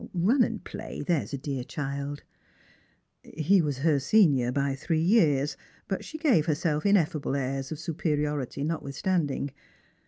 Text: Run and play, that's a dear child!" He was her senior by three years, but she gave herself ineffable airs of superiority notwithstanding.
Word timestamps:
Run 0.15 0.41
and 0.41 0.63
play, 0.63 1.03
that's 1.05 1.31
a 1.31 1.37
dear 1.37 1.63
child!" 1.63 2.23
He 3.21 3.61
was 3.61 3.77
her 3.85 3.99
senior 3.99 4.51
by 4.51 4.73
three 4.73 4.97
years, 4.99 5.55
but 5.87 6.03
she 6.03 6.17
gave 6.17 6.47
herself 6.47 6.87
ineffable 6.87 7.35
airs 7.35 7.71
of 7.71 7.77
superiority 7.77 8.63
notwithstanding. 8.63 9.51